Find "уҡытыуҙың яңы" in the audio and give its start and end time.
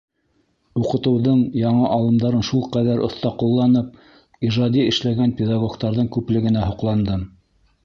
0.83-1.83